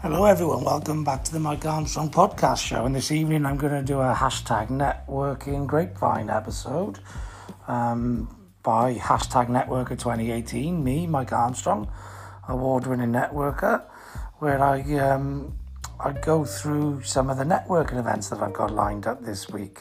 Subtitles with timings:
[0.00, 0.62] Hello, everyone.
[0.62, 2.84] Welcome back to the Mike Armstrong podcast show.
[2.84, 7.00] And this evening, I'm going to do a hashtag networking grapevine episode
[7.66, 8.32] um,
[8.62, 10.84] by hashtag networker 2018.
[10.84, 11.90] Me, Mike Armstrong,
[12.46, 13.82] award winning networker,
[14.38, 15.58] where I um,
[15.98, 19.80] I go through some of the networking events that I've got lined up this week.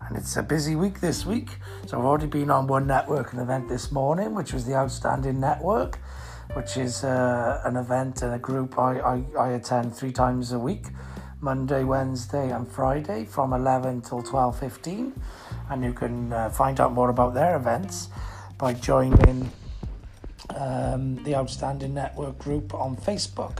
[0.00, 1.58] And it's a busy week this week.
[1.88, 5.98] So I've already been on one networking event this morning, which was the Outstanding Network
[6.54, 10.58] which is uh, an event and a group I, I, I attend three times a
[10.58, 10.86] week
[11.40, 15.12] Monday, Wednesday, and Friday from 11 till 12:15,
[15.70, 18.08] and you can uh, find out more about their events
[18.56, 19.50] by joining
[20.56, 23.58] um, the Outstanding Network group on Facebook.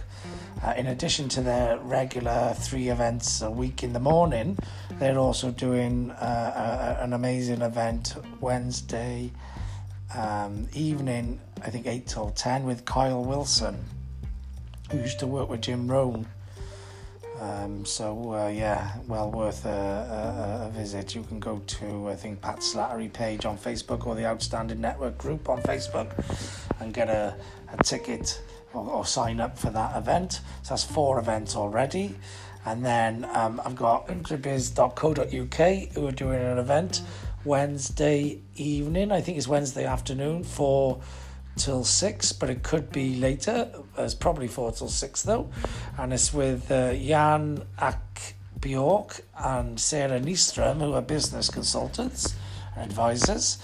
[0.65, 4.59] Uh, in addition to their regular three events a week in the morning,
[4.99, 9.31] they're also doing uh, a, an amazing event Wednesday
[10.15, 13.85] um, evening, I think 8 till 10, with Kyle Wilson,
[14.91, 16.27] who used to work with Jim Rohn.
[17.41, 21.15] Um, so, uh, yeah, well worth a, a, a, visit.
[21.15, 25.19] You can go to, I think, Pat Slattery page on Facebook or the Outstanding Network
[25.19, 26.13] group on Facebook
[26.81, 27.37] and get a,
[27.73, 28.41] a ticket
[28.73, 30.41] or, or sign up for that event.
[30.63, 32.17] So, that's four events already.
[32.65, 37.03] And then um, I've got intrabiz.co.uk who are doing an event
[37.47, 39.13] Wednesday evening.
[39.13, 41.01] I think it's Wednesday afternoon, four
[41.57, 43.71] till six, but it could be later.
[43.97, 45.49] It's probably four till six though,
[45.97, 52.35] and it's with uh, Jan Akbjork and Sarah Nystrom, who are business consultants
[52.75, 53.59] and advisors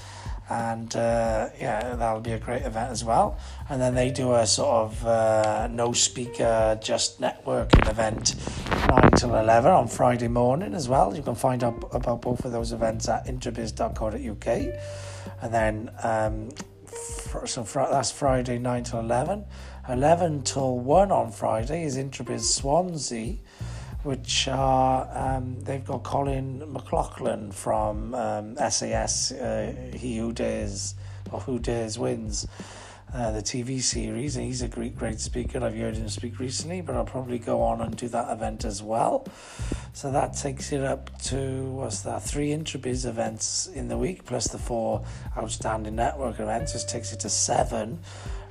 [0.53, 3.39] and uh, yeah, that'll be a great event as well.
[3.71, 8.35] And then they do a sort of uh, no speaker, just networking event,
[8.87, 11.17] nine till eleven on Friday morning as well.
[11.17, 14.47] You can find out about both of those events at intrabiz.co.uk,
[15.41, 16.51] and then um,
[17.31, 19.47] fr- so fr- that's Friday nine till eleven.
[19.89, 23.39] 11 till 1 on Friday is Intrabiz Swansea
[24.03, 30.95] which are um, they've got Colin Maclachlan from um, SAS, uh, He Who Dares
[31.31, 32.47] or Who Dares Wins,
[33.15, 35.63] uh, the TV series, and he's a great, great speaker.
[35.63, 38.83] I've heard him speak recently, but I'll probably go on and do that event as
[38.83, 39.27] well.
[39.93, 42.23] So that takes it up to what's that?
[42.23, 45.05] Three Intrabiz events in the week, plus the four
[45.37, 46.73] outstanding network events.
[46.73, 48.01] This takes it to seven.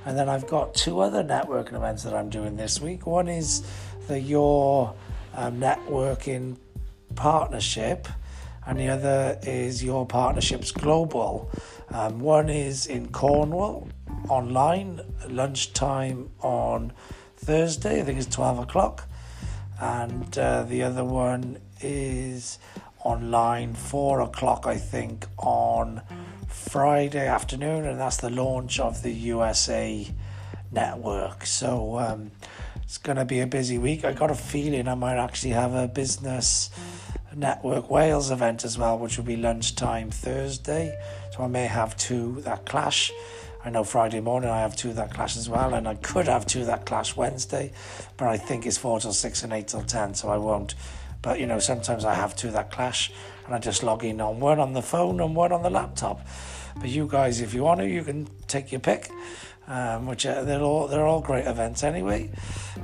[0.04, 3.06] And then I've got two other networking events that I'm doing this week.
[3.06, 3.62] One is
[4.08, 4.94] the Your
[5.34, 6.56] um, networking
[7.14, 8.08] partnership,
[8.66, 11.50] and the other is your partnerships global.
[11.90, 13.88] Um, one is in Cornwall
[14.28, 16.92] online, lunchtime on
[17.36, 19.08] Thursday, I think it's 12 o'clock,
[19.80, 22.58] and uh, the other one is
[23.04, 26.02] online, 4 o'clock, I think, on
[26.46, 30.06] Friday afternoon, and that's the launch of the USA
[30.70, 31.44] network.
[31.44, 32.30] So, um,
[32.92, 34.04] it's going to be a busy week.
[34.04, 36.68] I got a feeling I might actually have a business
[37.34, 40.94] network Wales event as well, which will be lunchtime Thursday.
[41.30, 43.10] So I may have two that clash.
[43.64, 46.44] I know Friday morning I have two that clash as well, and I could have
[46.44, 47.72] two that clash Wednesday,
[48.18, 50.74] but I think it's four till six and eight till ten, so I won't.
[51.22, 53.10] But you know, sometimes I have two that clash,
[53.46, 56.26] and I just log in on one on the phone and one on the laptop.
[56.76, 59.08] But you guys, if you want to, you can take your pick
[59.68, 62.30] um, which are, they're all they're all great events anyway.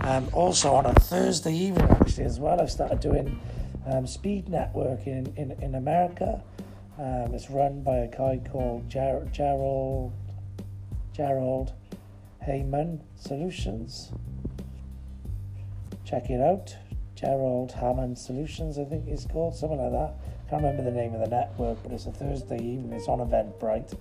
[0.01, 3.41] Um, also on a Thursday evening actually as well, I've started doing
[3.87, 6.43] um, speed network in in, in America.
[6.99, 10.13] Um, it's run by a guy called Ger- Gerald
[11.13, 11.73] Gerald
[12.47, 14.11] Heyman Solutions.
[16.05, 16.75] Check it out.
[17.15, 20.15] Gerald Hammond Solutions, I think it's called, something like that.
[20.49, 22.93] Can't remember the name of the network, but it's a Thursday evening.
[22.93, 23.97] It's on Eventbrite.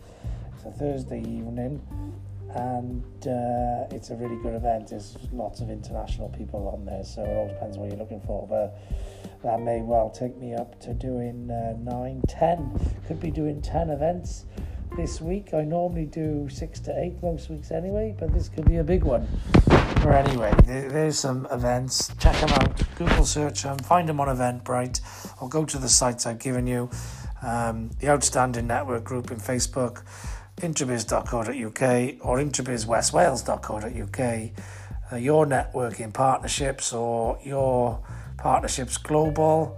[0.55, 1.81] It's a Thursday evening
[2.55, 4.89] and uh, it's a really good event.
[4.89, 8.47] There's lots of international people on there, so it all depends what you're looking for.
[8.47, 8.79] But
[9.43, 12.79] that may well take me up to doing uh, nine, ten.
[13.07, 14.45] Could be doing ten events
[14.95, 15.53] this week.
[15.53, 19.03] I normally do six to eight most weeks anyway, but this could be a big
[19.03, 19.27] one.
[19.65, 22.11] But anyway, there's some events.
[22.19, 22.81] Check them out.
[22.95, 25.01] Google search them, find them on Eventbrite,
[25.41, 26.89] or go to the sites I've given you.
[27.41, 30.03] Um, the Outstanding Network group in Facebook
[30.57, 34.51] intrabiz.co.uk or intrabizwestwales.co.uk,
[35.11, 38.03] uh, your networking partnerships or your
[38.37, 39.77] partnerships global,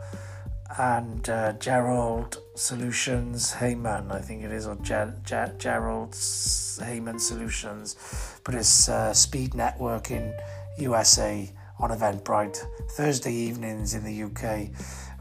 [0.78, 7.96] and uh, Gerald Solutions Heyman, I think it is, or Ger- Ger- Gerald Heyman Solutions,
[8.44, 10.34] but it's uh, Speed Networking
[10.78, 12.64] USA on Eventbrite.
[12.92, 14.70] Thursday evenings in the UK,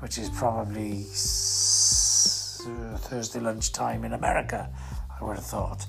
[0.01, 2.63] which is probably s-
[3.09, 4.69] Thursday lunchtime in America.
[5.21, 5.87] I would have thought.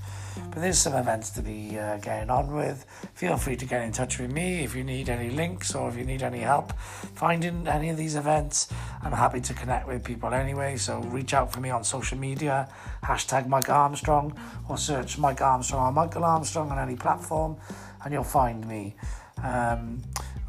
[0.52, 2.86] But there's some events to be uh, getting on with.
[3.14, 5.98] Feel free to get in touch with me if you need any links or if
[5.98, 6.74] you need any help
[7.20, 8.70] finding any of these events.
[9.04, 12.70] I'm happy to connect with people anyway, so reach out for me on social media,
[13.04, 14.38] hashtag Mike Armstrong,
[14.70, 17.58] or search Mike Armstrong or Michael Armstrong on any platform,
[18.04, 18.96] and you'll find me.
[19.44, 20.02] Um,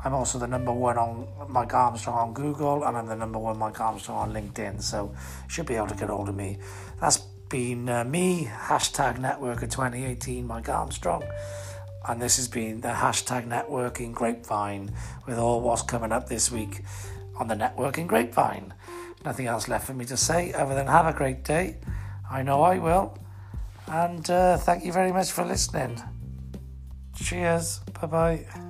[0.05, 3.59] I'm also the number one on Mike Armstrong on Google, and I'm the number one
[3.59, 4.83] Mike Armstrong on LinkedIn.
[4.83, 5.15] So
[5.49, 6.59] should be able to get hold of me.
[7.01, 7.19] That's
[7.51, 11.25] been uh, me, hashtag Networker 2018, Mike Armstrong.
[12.09, 14.95] And this has been the hashtag Networking Grapevine
[15.27, 16.83] with all what's coming up this week
[17.37, 18.73] on the Networking Grapevine.
[19.25, 21.77] Nothing else left for me to say other than have a great day.
[22.31, 23.19] I know I will.
[23.89, 26.01] And uh, thank you very much for listening.
[27.17, 27.81] Cheers.
[28.01, 28.70] Bye bye.